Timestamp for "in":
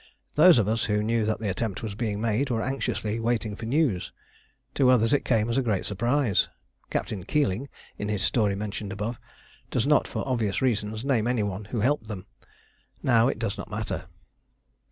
7.99-8.09